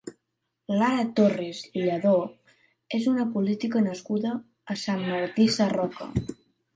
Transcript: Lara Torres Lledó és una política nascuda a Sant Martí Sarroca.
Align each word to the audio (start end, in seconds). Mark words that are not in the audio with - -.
Lara 0.77 1.01
Torres 1.17 1.57
Lledó 1.79 2.13
és 2.99 3.05
una 3.11 3.25
política 3.35 3.83
nascuda 3.89 4.31
a 4.73 4.79
Sant 4.85 5.05
Martí 5.11 5.47
Sarroca. 5.57 6.09